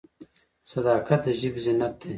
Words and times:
صداقت 0.71 1.19
د 1.25 1.27
ژبې 1.39 1.59
زینت 1.65 1.93
دی. 1.99 2.09